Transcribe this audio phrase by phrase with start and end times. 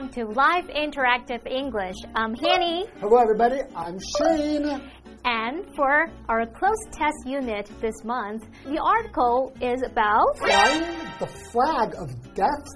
[0.00, 1.96] Welcome to Live Interactive English.
[2.14, 2.86] I'm Hanny.
[3.00, 3.60] Hello, everybody.
[3.76, 4.80] I'm Shane.
[5.26, 11.94] And for our cloze test unit this month, the article is about flying the flag
[11.96, 12.66] of death.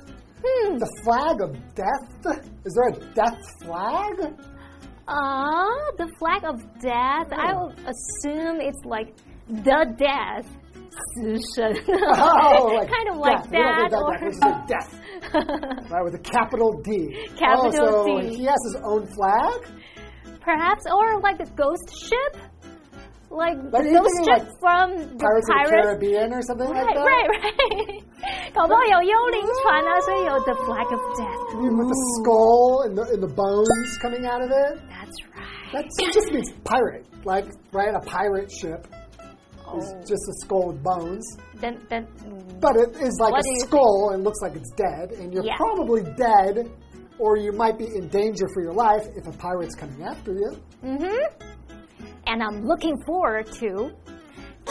[0.45, 0.77] Hmm.
[0.77, 2.45] The flag of death?
[2.67, 4.37] Is there a death flag?
[5.09, 7.29] Ah, uh, the flag of death.
[7.33, 7.41] Oh.
[7.41, 9.17] I would assume it's like
[9.49, 10.47] the death
[11.14, 11.74] 死神.
[11.88, 13.52] oh, like kind of like death.
[13.52, 13.84] that.
[13.84, 14.66] We don't or...
[14.68, 14.90] death.
[15.92, 17.30] right, with a capital D.
[17.38, 18.36] Capital oh, so D.
[18.36, 19.68] He has his own flag?
[20.42, 22.38] Perhaps, or like a ghost ship?
[23.30, 26.70] Like, like the ghost ship like from the Pirates, Pirates of the Caribbean or something
[26.70, 27.06] right, like that?
[27.06, 28.04] Right, right,
[28.54, 31.44] 搞不好有幽灵船啊，所以有 the flag of death.
[31.62, 34.82] With the skull and the, and the bones coming out of it?
[34.90, 35.86] That's right.
[36.00, 37.06] That just means pirate.
[37.24, 38.88] Like, right, a pirate ship.
[39.83, 40.01] Oh.
[40.01, 41.37] Just a skull with bones.
[41.57, 42.07] Then, then,
[42.61, 45.57] but it is like what a skull and looks like it's dead, and you're yeah.
[45.57, 46.71] probably dead,
[47.19, 50.57] or you might be in danger for your life if a pirate's coming after you.
[50.83, 51.49] Mm hmm.
[52.27, 53.93] And I'm looking forward to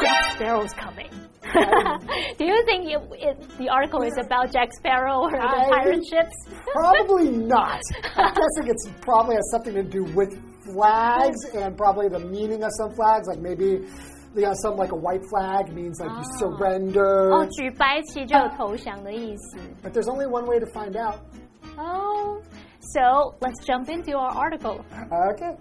[0.01, 1.09] Jack Sparrow's coming.
[2.37, 6.03] Do you think it, it, the article is about Jack Sparrow or the I, pirate
[6.09, 6.33] ships?
[6.71, 7.81] probably not.
[8.15, 10.33] I'm guessing it's probably has something to do with
[10.65, 13.85] flags and probably the meaning of some flags, like maybe
[14.34, 17.30] you know, some like a white flag means like you surrender.
[17.32, 19.58] 哦，举白旗就有投降的意思。
[19.82, 21.20] But there's only one way to find out.
[21.78, 22.42] Oh,
[22.94, 24.84] so let's jump into our article.
[25.32, 25.56] Okay.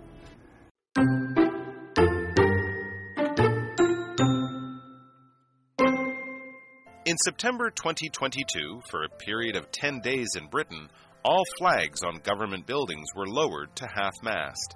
[7.05, 10.89] In September 2022, for a period of 10 days in Britain,
[11.23, 14.75] all flags on government buildings were lowered to half mast.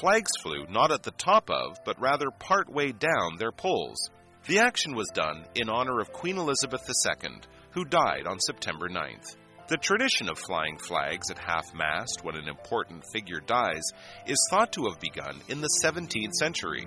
[0.00, 4.10] Flags flew not at the top of, but rather part way down their poles.
[4.48, 7.30] The action was done in honor of Queen Elizabeth II,
[7.70, 9.36] who died on September 9th.
[9.68, 13.84] The tradition of flying flags at half mast when an important figure dies
[14.26, 16.86] is thought to have begun in the 17th century.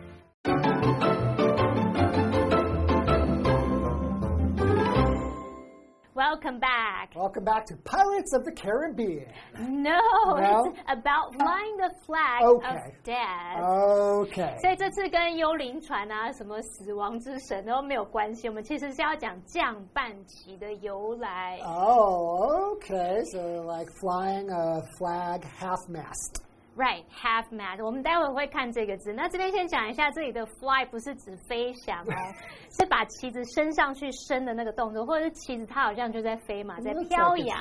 [6.26, 7.14] Welcome back.
[7.16, 9.24] Welcome back to Pirates of the Caribbean.
[9.58, 9.98] No,
[10.36, 10.66] No?
[10.66, 12.68] it's about flying the flag Okay.
[12.68, 13.62] of death.
[13.64, 14.58] Okay.
[14.60, 21.58] 所以这次跟幽灵船啊、什么死亡之神都没有关系，我们其实是要讲降半旗的由来。
[21.64, 23.24] Oh, okay.
[23.32, 26.42] So like flying a flag half mast.
[26.77, 27.83] Right, half mast。
[27.83, 29.11] 我们待会会看这个字。
[29.11, 32.13] 那这边先讲一下，这里的 fly 不是指飞翔哦，
[32.69, 37.59] 是把旗子升上去升的那个动作，或者是旗子它好像就在飞嘛，在飘扬。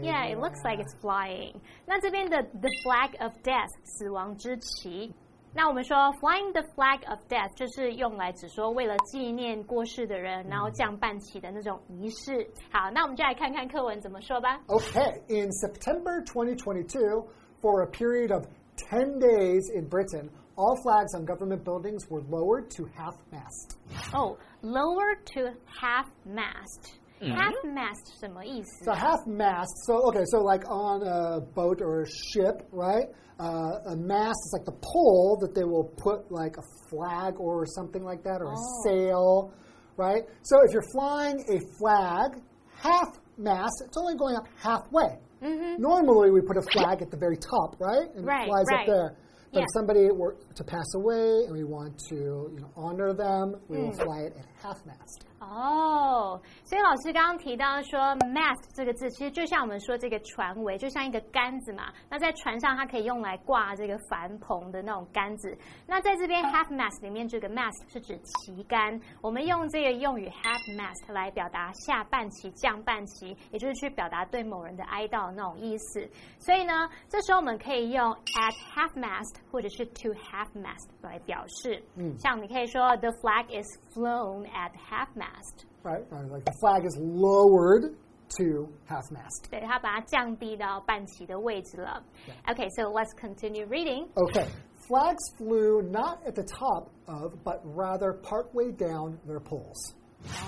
[0.00, 1.56] Yeah, it looks like it's flying.
[1.84, 5.14] 那这边的 the flag of death 死亡之旗。
[5.54, 12.48] 那我们说 flying the flag of death 就是用来只说为了纪念过世的人，然后这样办起的那种仪式。
[12.72, 14.58] 好，那我们就来看看课文怎么说吧。
[14.68, 17.26] Okay, in September 2022.
[17.61, 18.45] for a period of
[18.89, 23.77] 10 days in Britain, all flags on government buildings were lowered to half mast.
[24.13, 29.71] 哦、lower to half mast。half mast 什么意思 So half mast.
[29.85, 33.07] So okay, so like on a boat or a ship, right?
[33.39, 37.65] Uh, a mast is like the pole that they will put like a flag or
[37.65, 39.53] something like that, or a sail,
[39.97, 40.23] right?
[40.43, 42.41] So if you're flying a flag
[42.77, 43.07] half
[43.38, 45.18] mast, it's only going up halfway.
[45.42, 45.80] Mm-hmm.
[45.80, 48.08] Normally, we put a flag at the very top, right?
[48.14, 48.80] And Right, it flies right.
[48.80, 49.16] up there.
[49.52, 49.62] But Yeah.
[49.62, 52.14] if somebody were to pass away and we want to,
[52.52, 54.02] you know, honor them, we will mm.
[54.02, 55.24] fly it at half mast.
[55.50, 61.92] 哦，所以老师刚刚提到说 mast 这个字，其实就像我们说这个船尾，就像一个杆子嘛。
[62.10, 65.56] 那在船上它可以用来挂这个帆篷的那种杆子。
[65.86, 69.00] 那在这边 half mast 里面，这个 mast 是指旗杆。
[69.22, 76.06] 我们用这个用语 half mast 来表达下半旗、降半旗，也就是去表达对某人的哀悼的那种意思。
[76.38, 81.82] 所以呢，这时候我们可以用 at half mast 或者是 to half mast 来表示。
[81.96, 85.37] 嗯，像你可以说 the flag is flown at half mast。
[85.83, 86.31] Right, right.
[86.31, 87.95] Like the flag is lowered
[88.37, 89.49] to half mast.
[89.51, 92.03] 对，它把它降低到半旗的位置了。
[92.47, 94.07] Okay, so let's continue reading.
[94.15, 94.47] Okay.
[94.87, 99.93] Flags flew not at the top of, but rather partway down their poles.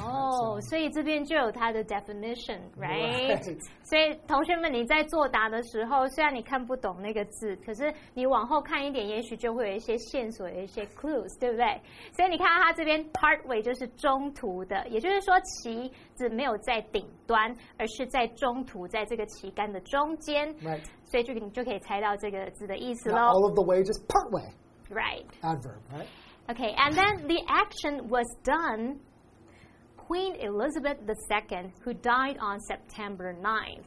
[0.05, 3.41] 哦，所以这边就有它的 definition，right？
[3.85, 11.81] 所以同学们，你在作答的时候，虽然你看不懂那个字，可是你往后看一点，也许就会有一些线索，有一些 clues，对不对？
[12.13, 20.53] 所以你看到它这边 part way 就是中途的，也就是说旗子没有在顶端，而是在中途，在这个旗杆的中间。
[20.57, 20.83] Right.
[21.05, 23.49] 所以就你就可以猜到这个字的意思 Not all。
[23.49, 24.53] of the way, just part way.
[24.91, 25.25] Right.
[25.43, 26.07] Adverb, right?
[26.49, 28.99] Okay, and then the action was done.
[30.10, 33.84] Queen Elizabeth II, who died on September 9th.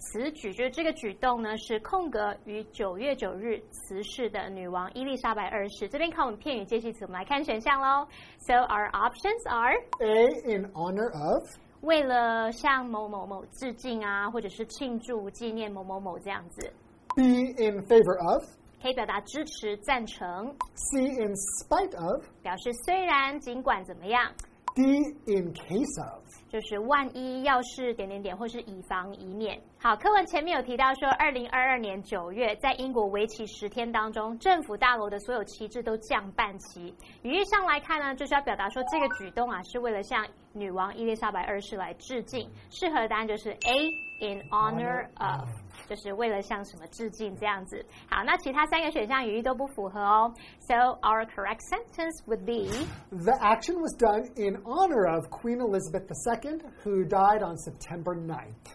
[0.00, 5.88] 此举就是这个举动呢，是空格于九月九日辞世的女王伊丽莎白二世。
[5.88, 8.08] 这边看我们片语介系词，我们来看选项喽。
[8.38, 11.44] So our options are A in honor of,
[11.82, 16.72] 为了向某某某致敬啊，或者是庆祝纪念某某某这样子，
[17.14, 17.22] B
[17.58, 18.42] in favor of,
[18.82, 24.32] 可以表达支持、赞成， C in spite of, 表示虽然、尽管怎么样，
[24.75, 24.83] D
[25.25, 26.21] in case of.
[26.49, 29.59] 就是万一要是点点点，或是以防以免。
[29.77, 36.93] 好，课文前面有提到说，二零二二年九月，在英国为期十天当中，政府大楼的所有旗帜都降半旗。
[37.23, 42.48] 语义上来看呢，就是要表达说这个举动啊，是为了向女王伊丽莎白二世来致敬。
[42.70, 45.48] 适合的答案就是 A in honor of。
[45.88, 47.84] 就是为了向什么致敬这样子。
[48.08, 50.32] 好，那其他三个选项语义都不符合哦。
[50.60, 52.68] So our correct sentence would be
[53.10, 56.04] The action was done in honor of Queen Elizabeth
[56.44, 58.74] II, who died on September 9th.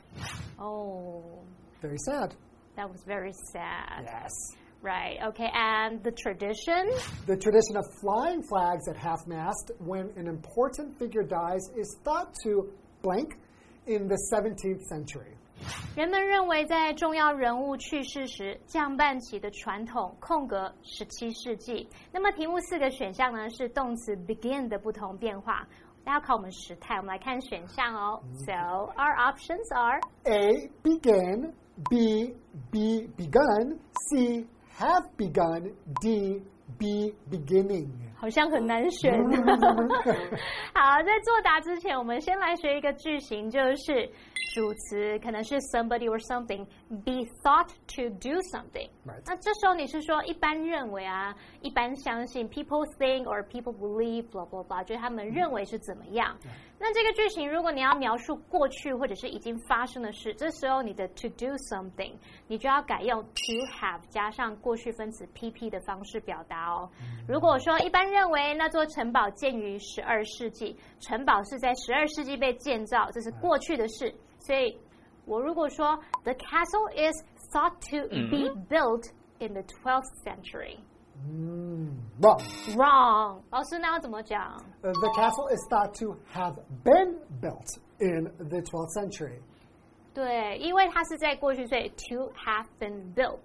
[0.59, 1.43] Oh,
[1.81, 2.33] Very sad.
[2.75, 4.03] that was very sad.
[4.03, 4.31] Yes.
[4.81, 5.17] Right.
[5.29, 5.49] Okay.
[5.51, 6.91] And the tradition.
[7.25, 12.35] The tradition of flying flags at half mast when an important figure dies is thought
[12.43, 12.69] to
[13.01, 13.33] blank
[13.87, 15.33] in the 17th century.
[15.95, 21.89] 人们认为在重要人物去世时降半旗的传统，空格十七世纪。
[22.11, 25.67] 那么题目四个选项呢是动词 begin 的不同变化。
[26.03, 28.21] 大家考我们时态，我们来看选项哦。
[28.45, 30.69] So our options are A.
[30.83, 31.53] Begin.
[31.89, 32.35] B.
[32.71, 33.79] Be begun.
[34.11, 34.45] C.
[34.80, 35.74] Have begun.
[36.00, 36.40] D.
[36.78, 37.88] Be beginning.
[38.16, 39.12] 好像很难选。
[40.72, 44.08] 好，在作答之前，我们先来学一个句型，就是
[44.54, 46.64] 主词可能是 somebody or something
[47.04, 48.88] be thought to do something。
[49.24, 56.36] 那这时候你是说一般认为啊，一般相信 people think or people believe blah blah blah，就是他们认为是怎么样。
[56.78, 62.12] 那这个句型，如果你要描述过去或者是已经发生的事，这时候你的 to do something，
[62.48, 66.88] 你就要改用 to have 加上过去分词 pp 的方式表达哦。
[67.28, 74.77] 如果说一般认为那座城堡建于十二世纪，城堡是在十二世纪被建造，这是过去的事，所以
[75.25, 77.15] 我如果说 the castle is
[77.51, 80.77] thought to be built in the 12th century。
[81.27, 82.41] Mm, wrong.
[82.75, 84.57] Wrong，老师那要怎么讲？
[84.83, 87.65] Uh, the castle is thought to have been built
[87.99, 89.39] in the 12th century.
[90.13, 93.39] 对，因为它是在过去，所以 to have been built。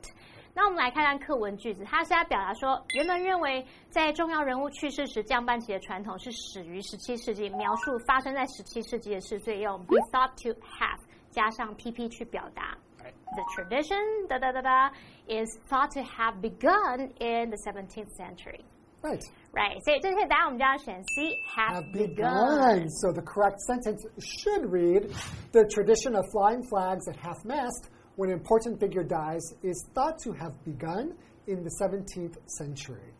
[0.55, 10.99] 那我们来看看课文句子，它是在表达说，人们认为在重要人物去世时降半旗的传统是始于十七世纪，描述发生在十七世纪的事，所以用 be thought to have
[11.31, 12.77] 加上 pp 去表达。
[13.03, 14.93] The tradition 哒哒哒哒
[15.29, 18.61] is thought to have begun in the 17th century.
[19.03, 19.23] Right.
[19.53, 22.89] Right，所以这些答案我们就要选 C have Have begun.
[23.01, 25.11] So the correct sentence should read
[25.53, 30.20] The tradition of flying flags at half mast when an important figure dies is thought
[30.20, 31.14] to have begun
[31.48, 33.14] in the 17th century.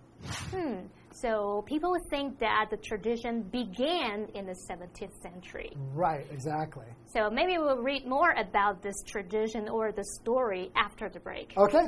[0.52, 0.88] Hmm.
[1.12, 5.72] So people think that the tradition began in the 17th century.
[5.94, 6.88] Right, exactly.
[7.06, 11.54] So maybe we'll read more about this tradition or the story after the break.
[11.56, 11.88] Okay.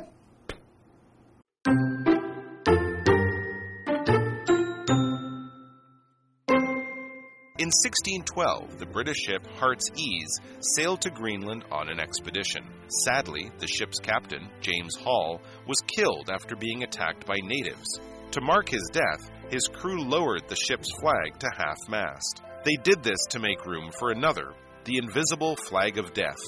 [7.58, 10.38] In 1612, the British ship Heart's Ease
[10.76, 12.64] sailed to Greenland on an expedition.
[13.04, 17.98] Sadly, the ship's captain, James Hall, was killed after being attacked by natives.
[18.30, 22.42] To mark his death, his crew lowered the ship's flag to half mast.
[22.64, 24.52] They did this to make room for another,
[24.84, 26.38] the invisible flag of death.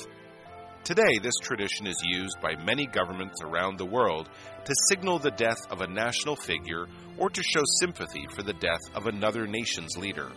[0.84, 4.28] Today, this tradition is used by many governments around the world
[4.64, 6.86] to signal the death of a national figure
[7.18, 10.30] or to show sympathy for the death of another nation's leader.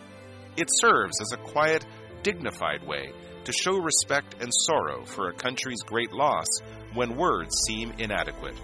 [0.56, 1.84] It serves as a quiet,
[2.22, 3.12] dignified way
[3.44, 6.46] to show respect and sorrow for a country's great loss
[6.94, 8.54] when words seem inadequate.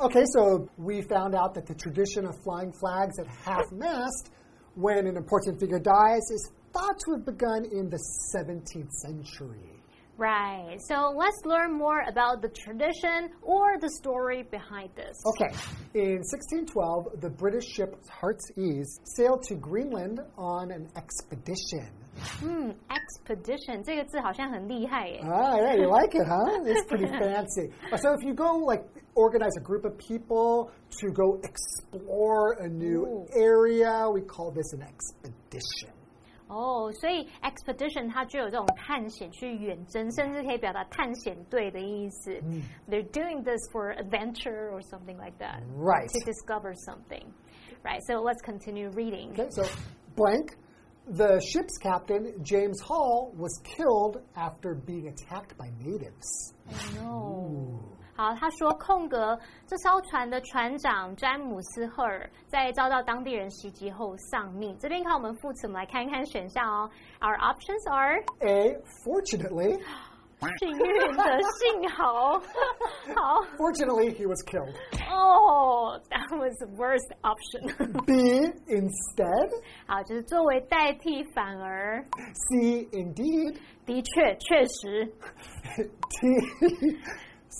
[0.00, 4.30] Okay, so we found out that the tradition of flying flags at half mast
[4.74, 7.98] when an important figure dies is thought to have begun in the
[8.34, 9.75] 17th century.
[10.17, 10.77] Right.
[10.87, 15.17] So let's learn more about the tradition or the story behind this.
[15.25, 15.49] Okay,
[15.95, 21.89] in 1612, the British ship Heart's Ease sailed to Greenland on an expedition.
[22.39, 25.21] Hmm, expedition 这个字好像很厉害耶。
[25.23, 26.61] Ah, yeah, you like it, huh?
[26.65, 27.71] It's pretty fancy.
[27.91, 28.83] Uh, So if you go like
[29.15, 33.25] organize a group of people to go explore a new Ooh.
[33.33, 35.89] area, we call this an expedition.
[36.47, 42.31] 哦，所以 expedition 它就有这种探险、去远征，甚至可以表达探险队的意思。
[42.89, 45.61] They're doing this for adventure or something like that.
[45.77, 46.09] Right.
[46.09, 47.25] To discover something.
[47.83, 48.01] Right.
[48.07, 49.31] So let's continue reading.
[49.31, 49.63] Okay, so
[50.15, 50.57] blank.
[51.07, 56.53] The ship's captain, James Hall, was killed after being attacked by natives.
[56.95, 57.79] No.
[58.16, 64.74] 好，他说空格这艘船的船长詹姆斯赫尔在遭到当地人袭击后丧命。
[64.78, 66.90] 这边看我们副词，我们来看一看选项哦。
[67.20, 68.74] Our options are A.
[69.04, 69.78] Fortunately.
[70.58, 71.24] 幸运的，
[71.58, 72.38] 幸好，
[73.14, 73.42] 好。
[73.56, 74.74] Fortunately, he was killed.
[75.10, 77.62] Oh, that was the worst option.
[78.04, 78.12] B.
[78.66, 79.50] Instead.
[79.86, 82.04] 好，就是作为代替，反而
[82.34, 82.84] C.
[82.92, 83.56] Indeed.
[83.86, 85.06] 的确确实
[85.76, 86.98] T.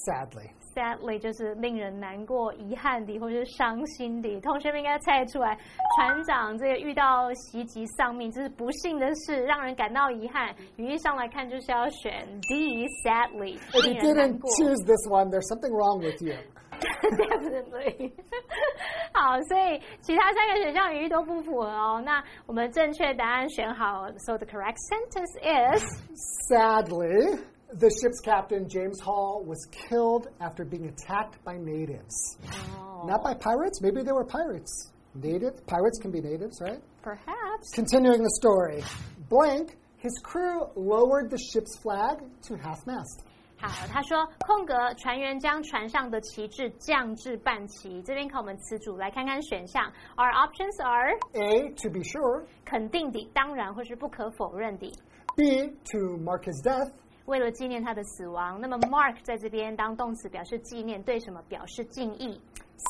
[0.05, 4.41] Sadly.，sadly 就是令人难过、遗憾的，或者是伤心的。
[4.41, 5.57] 同学们应该猜得出来，
[5.97, 10.55] 船长这个遇到袭击丧命，这是不幸的事，让人感到遗憾。
[10.77, 14.39] 语义上来看，就是要选 D，sadly，If 令 you didn't。
[14.59, 16.37] choose this one, there's something wrong with you.
[16.79, 18.13] Definitely。
[19.15, 22.03] 好，所以其他三个选项语义都不符合哦。
[22.05, 25.83] 那我们正确答案选好，so the correct sentence is
[26.51, 27.39] Sadly,
[27.74, 32.38] the ship's captain, James Hall, was killed after being attacked by natives.
[33.06, 33.82] Not by pirates.
[33.82, 34.92] Maybe they were pirates.
[35.14, 36.82] Native pirates can be natives, right?
[37.02, 38.84] perhaps Continuing the story.
[39.30, 43.24] Blank, his crew lowered the ship's flag to half mast.
[43.58, 48.02] 好，他说空格船员将船上的旗帜降至半旗。
[48.02, 49.84] 这边看我们词组，来看看选项。
[50.16, 52.44] Our options are A, to be sure.
[52.66, 54.92] 肯定的、当然或是不可否认的。
[55.36, 56.92] B, to mark his death.
[57.27, 62.41] 为了纪念他的死亡，那么 mark 在这边当动词表示纪念，对什么表示敬意？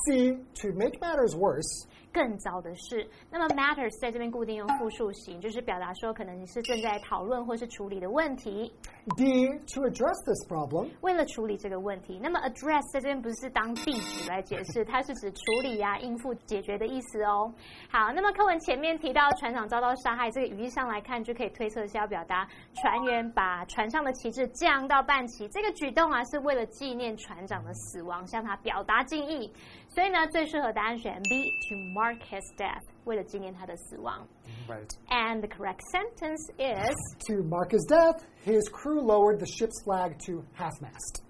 [0.05, 1.87] C, to make matters worse.
[2.13, 8.73] 更糟的是，那么 matters 在这边固定用复数型，就是表达说可能你是正在讨论或是处理的问题。
[9.19, 10.89] D, to address this problem.
[11.03, 17.53] 为了处理这个问题，那么 address 在这边不是当地址来解释， 它是指处理呀、应付、解决的意思哦。
[17.91, 22.49] 好，那么课文前面提到船长遭到杀害，这个语义上来看就可以推测是要表达
[22.81, 29.53] 船员把船上的旗帜降到半旗，这个举动啊是为了纪念船长的死亡，向他表达敬意。
[29.96, 34.26] 所以呢，最适合答案选 B，to mark his death，为了纪念他的死亡。
[34.68, 34.90] Right.
[35.10, 36.96] And the correct sentence is
[37.28, 41.24] To mark his death, his crew lowered the ship's flag to half mast.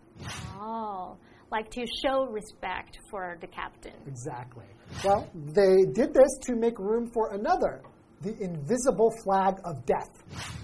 [0.60, 1.18] oh,
[1.50, 3.94] like to show respect for the captain.
[4.06, 4.66] Exactly.
[5.04, 7.82] Well, they did this to make room for another,
[8.22, 10.12] the invisible flag of death.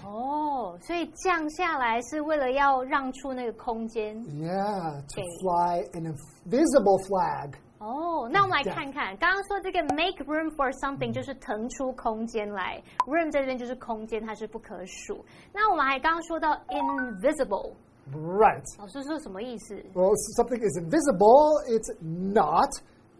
[0.04, 4.14] 哦，所以降下来是为了要让出那个空间。
[4.26, 5.24] Yeah, to Okay.
[5.40, 7.54] fly an invisible flag.
[7.82, 15.24] 哦，那我们来看看，刚刚说这个 make room for something 就是腾出空间来，room 在这边就是空间，它是不可数。
[15.54, 17.72] 那我们还刚刚说到 invisible，
[18.12, 18.64] Right.
[18.78, 19.74] 老师说什么意思？
[19.94, 22.70] Well, something is invisible, it's not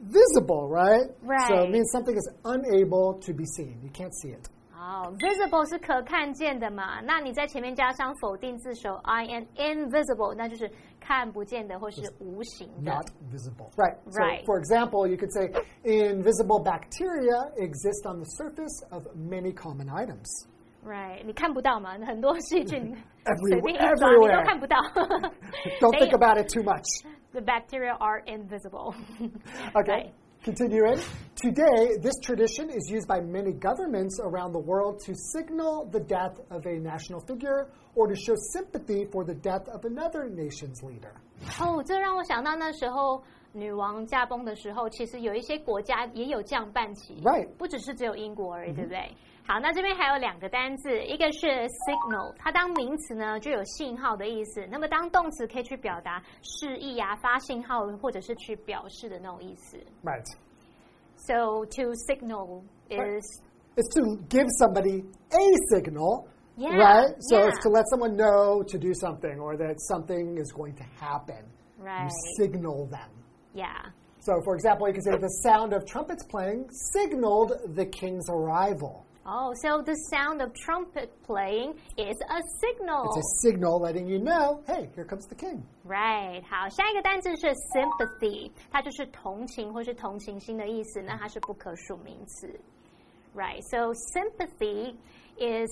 [0.02, 1.06] visible, right?
[1.46, 1.66] So Right.
[1.66, 3.78] it means something is unable to be seen.
[3.82, 4.48] You can't see it.
[4.74, 7.00] 哦，visible 是可看见的嘛？
[7.02, 12.92] 那你在前面加上否定字首 I am invisible，那就是看不见的或是无形的。
[12.92, 13.70] Not visible.
[13.76, 13.96] Right.
[14.10, 14.44] So, Right.
[14.44, 15.50] for example, you could say
[15.82, 20.46] invisible bacteria exist on the surface of many common items.
[20.86, 21.98] Right，你看不到嘛？
[22.06, 24.76] 很多细菌 Everywhere- 随便一抓，你 everywhere 都看不到。
[25.80, 26.84] Don't They- think about it too much.
[27.32, 28.94] The bacteria are invisible.
[29.74, 30.12] Okay.
[30.44, 30.98] Continuing.
[31.34, 36.38] Today, this tradition is used by many governments around the world to signal the death
[36.50, 41.12] of a national figure or to show sympathy for the death of another nation's leader.
[41.60, 43.22] 哦，这让我想到那时候
[43.53, 47.47] 女王驾崩的时候，其实有一些国家也有降半旗 Right.
[47.57, 49.15] 不只是只有英国而已，对不对？
[49.45, 59.77] 好，那这边还有两个单字，一个是 signal，它当名词呢就有信号的意思，那么当动词可以去表达示意啊、发信号或者是去表示的那种意思。
[60.03, 60.25] Right.
[61.15, 63.23] So to signal is
[63.75, 67.15] It's to give somebody a signal, Yeah, right?
[67.29, 67.49] So yeah.
[67.49, 71.43] it's to let someone know to do something or that something is going to happen.
[71.79, 73.09] right, You signal them.
[73.54, 73.90] yeah.
[74.20, 79.04] So, for example, you could say the sound of trumpets playing signaled the king's arrival.
[79.30, 83.04] Oh, so the sound of trumpet playing is a signal.
[83.04, 85.62] It's a signal letting you know, hey, here comes the king.
[85.86, 92.48] Right，好，下一个单词是 sympathy，它就是同情或是同情心的意思，那它是不可数名词。
[93.36, 94.96] Right, so sympathy
[95.38, 95.70] is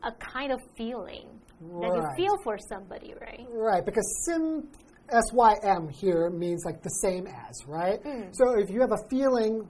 [0.00, 1.26] a kind of feeling
[1.60, 2.16] that you Right.
[2.16, 3.46] feel for somebody, right?
[3.52, 4.66] Right, because sim,
[5.11, 8.03] S Y M here means like the same as, right?
[8.03, 8.29] Mm.
[8.35, 9.67] So if you have a feeling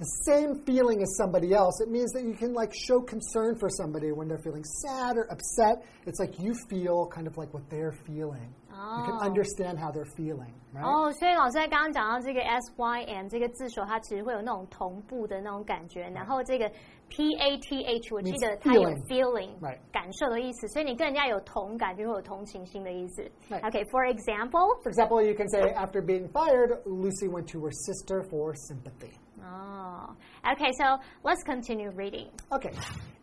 [0.00, 1.80] the same feeling as somebody else.
[1.80, 5.26] It means that you can like show concern for somebody when they're feeling sad or
[5.30, 5.84] upset.
[6.04, 8.52] It's like you feel kind of like what they're feeling.
[8.68, 9.24] You can Oh.
[9.24, 10.84] understand how they're feeling, right?
[10.84, 16.70] 哦，所以老师在刚刚讲到这个 s y m 这个字首，它其实会有那种同步的那种感觉，然后这个
[17.08, 23.22] p a t h，我记 Means 得它有 feeling feeling Right 感受的意思，所以你跟人家有同感，就会有同情心的意思。
[23.48, 27.72] Right OK，for example， For example, you can say, after being fired, Lucy went to her
[27.72, 29.14] sister for sympathy.
[29.43, 29.81] Oh.
[30.11, 32.29] 哦，OK，so let's continue reading。
[32.51, 32.71] Okay.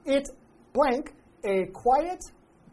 [0.04, 0.28] It
[0.72, 1.12] blank
[1.44, 2.20] a quiet,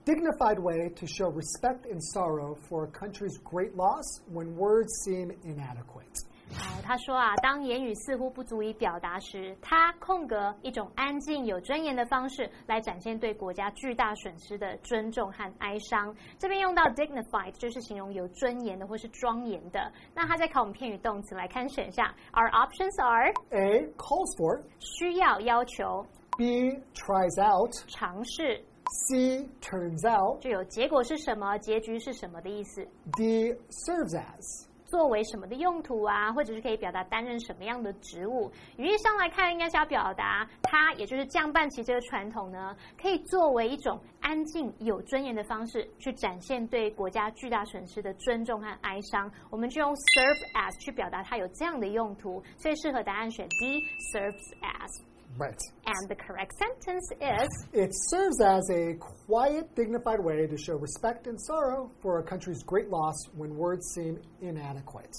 [0.06, 5.32] dignified way to show respect and sorrow for a country's great loss when words seem
[5.44, 6.25] inadequate.
[6.52, 16.16] 哦，他说啊，当言语似乎不足以表达时，他空格一种安静有尊严的方式来展现对国家巨大损失的尊重和哀伤。
[16.38, 19.92] 这边用到 dignified 就是形容有尊严的或是庄严的。
[20.14, 26.06] 那他在考我们片语动词来看选项，Our options are A calls for, 需要、要求、
[26.38, 28.64] B tries out, 尝试
[29.10, 32.88] ，C turns out, 就有结果是什么、结局是什么的意思。
[33.18, 34.68] D serves as.
[34.96, 38.50] 作为什么的用途啊，或者是可以表达担任什么样的职务。
[38.78, 49.30] 语义上来看，应该是要表达它，也就是降半旗这个传统呢，可以作为一种安静、有尊严的方式，去展现对国家巨大损失的尊重和哀伤。
[49.50, 55.15] 我们就用 serve as 去表达它有这样的用途，所以适合答案选 D，serves as。
[55.39, 55.57] Right.
[55.87, 61.29] And the correct sentence is It serves as a quiet, dignified way to show respect
[61.29, 65.15] and sorrow for a country's great loss when words seem inadequate.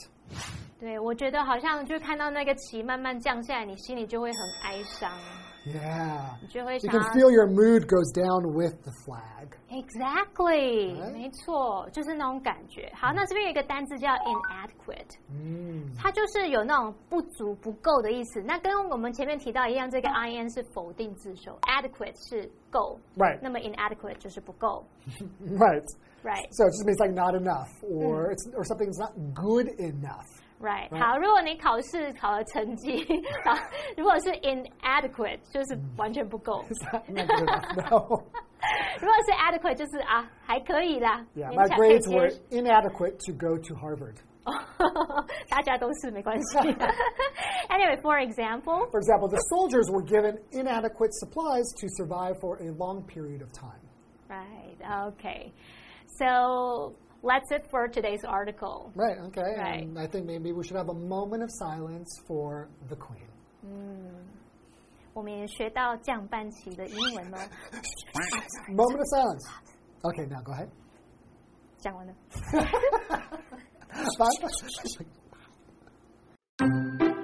[0.80, 5.12] 对，我觉得好像就看到那个旗慢慢降下来，你心里就会很哀伤，
[5.66, 6.38] Yeah.
[6.42, 9.50] 你就会 You 想 can 要 feel your mood goes down with the flag.
[9.70, 11.14] Exactly，、 Right?
[11.14, 12.92] 没错，就是那种感觉。
[12.96, 18.42] 好，那这边有一个单字叫 inadequate，、它就是有那种不足、不够的意思。
[18.42, 23.40] 那跟我们前面提到一样，这个 in 是否定字首，adequate 是够 Right.
[23.42, 24.84] 那么 inadequate 就是不够
[25.46, 25.86] Right.
[26.24, 30.26] ，right So it just means like not enough, or it's or something's not good enough.
[30.60, 30.90] right。
[30.90, 31.00] Right.
[31.00, 33.04] 好，如果你考试考的成绩，
[33.44, 33.56] 好，
[33.98, 37.90] 如果是 inadequate 就是完全不够， It's not, not good enough.
[37.90, 38.24] No.
[39.00, 43.74] 如果是 adequate 就是啊还可以啦 Yeah, 勉 my 强可以 grades 接 were 受 inadequate to go to
[43.76, 44.18] Harvard.
[45.50, 46.58] 大家都是没关系。
[47.70, 53.04] anyway, for example, For example, the soldiers were given inadequate supplies to survive for a long
[53.06, 53.80] period of time.
[54.32, 54.78] right?
[55.14, 55.52] Okay,
[56.18, 58.92] so that's it for today's article.
[58.96, 59.56] Right, okay.
[59.58, 59.84] Right.
[59.84, 63.28] And I think maybe we should have a moment of silence for the Queen.
[65.14, 67.38] 我们也学到降半旗的英文哦。
[68.70, 69.46] Moment of silence.
[70.04, 70.70] Okay, now go ahead.
[71.78, 72.14] 讲 完了。
[74.18, 75.06] Fine.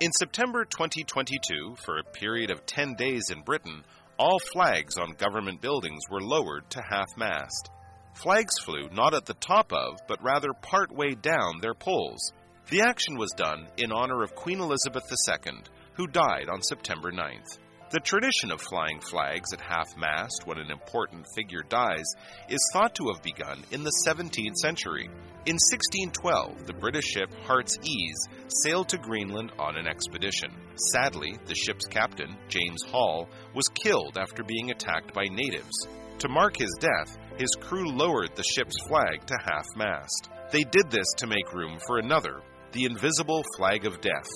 [0.00, 3.84] In September 2022, for a period of 10 days in Britain,
[4.19, 7.69] all flags on government buildings were lowered to half mast.
[8.13, 12.33] Flags flew not at the top of, but rather part way down their poles.
[12.69, 15.53] The action was done in honor of Queen Elizabeth II,
[15.93, 17.59] who died on September 9th.
[17.89, 22.03] The tradition of flying flags at half mast when an important figure dies
[22.49, 25.05] is thought to have begun in the 17th century.
[25.45, 28.27] In 1612, the British ship Heart's Ease
[28.61, 30.51] sailed to Greenland on an expedition.
[30.91, 35.87] Sadly, the ship's captain, James Hall, was killed after being attacked by natives.
[36.19, 40.29] To mark his death, his crew lowered the ship's flag to half mast.
[40.51, 42.41] They did this to make room for another,
[42.73, 44.27] the invisible flag of death.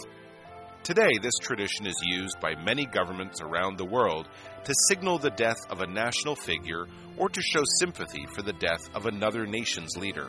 [0.83, 4.27] Today, this tradition is used by many governments around the world
[4.63, 8.89] to signal the death of a national figure or to show sympathy for the death
[8.95, 10.27] of another nation's leader.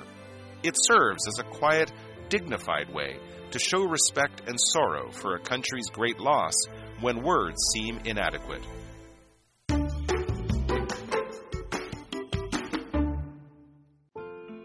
[0.63, 1.91] It serves as a quiet,
[2.29, 3.19] dignified way
[3.51, 6.55] to show respect and sorrow for a country's great loss
[7.01, 8.63] when words seem inadequate.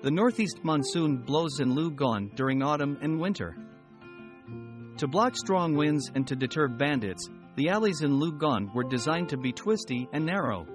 [0.04, 3.58] The northeast monsoon blows in Lugang during autumn and winter.
[4.98, 9.38] To block strong winds and to deter bandits, the alleys in Lugang were designed to
[9.38, 10.66] be twisty and narrow.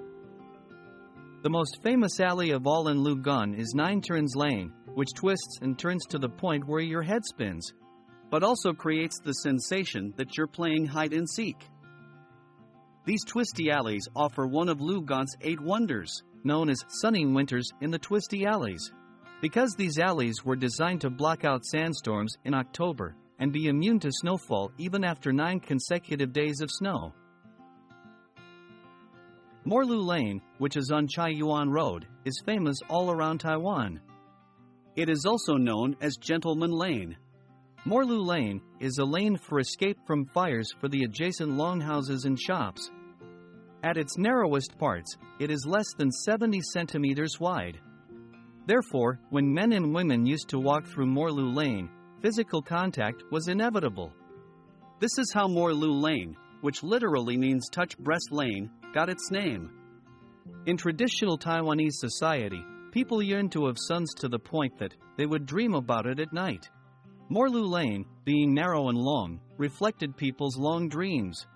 [1.42, 5.76] The most famous alley of all in Lugang is Nine Turns Lane, which twists and
[5.76, 7.72] turns to the point where your head spins,
[8.30, 11.56] but also creates the sensation that you're playing hide and seek.
[13.04, 17.98] These twisty alleys offer one of Lugang's eight wonders, known as sunning winters in the
[17.98, 18.92] twisty alleys.
[19.40, 24.12] Because these alleys were designed to block out sandstorms in October and be immune to
[24.12, 27.12] snowfall even after nine consecutive days of snow.
[29.66, 34.00] Morlu Lane, which is on Chai Yuan Road, is famous all around Taiwan.
[34.94, 37.16] It is also known as Gentleman Lane.
[37.84, 42.92] Morlu Lane is a lane for escape from fires for the adjacent longhouses and shops.
[43.82, 47.80] At its narrowest parts, it is less than 70 centimeters wide.
[48.66, 51.90] Therefore, when men and women used to walk through Morlu Lane,
[52.22, 54.12] physical contact was inevitable.
[55.00, 59.70] This is how Morloo Lane, which literally means touch breast lane, got its name.
[60.66, 65.46] In traditional Taiwanese society, people yearned to have sons to the point that they would
[65.46, 66.70] dream about it at night.
[67.28, 71.46] Morloo Lane, being narrow and long, reflected people's long dreams.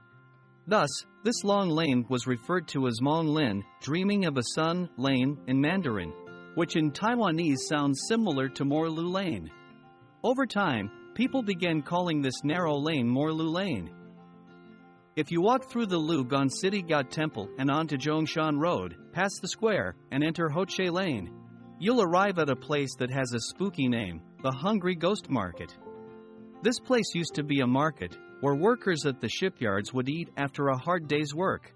[0.66, 0.88] Thus,
[1.22, 5.61] this long lane was referred to as Mong Lin, dreaming of a son, lane, in
[5.61, 6.12] Mandarin,
[6.57, 9.50] which in Taiwanese sounds similar to Morloo Lane.
[10.27, 13.95] Over time, people began calling this narrow lane Morloo Lane.
[15.15, 19.47] If you walk through the Lugang City God Temple and onto Zhongshan Road, past the
[19.47, 21.33] square, and enter Hoche Lane,
[21.79, 25.73] you'll arrive at a place that has a spooky name the Hungry Ghost Market.
[26.61, 30.67] This place used to be a market where workers at the shipyards would eat after
[30.67, 31.73] a hard day's work.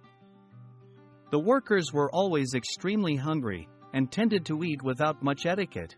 [1.31, 5.95] The workers were always extremely hungry and tended to eat without much etiquette.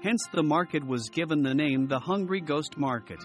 [0.00, 3.18] Hence, the market was given the name the Hungry Ghost Market.